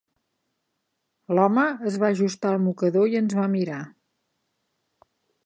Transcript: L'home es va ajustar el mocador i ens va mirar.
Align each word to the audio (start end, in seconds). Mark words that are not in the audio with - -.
L'home 1.39 1.65
es 1.91 1.99
va 2.05 2.09
ajustar 2.15 2.55
el 2.57 2.65
mocador 2.65 3.07
i 3.13 3.21
ens 3.21 3.37
va 3.43 3.47
mirar. 3.59 3.79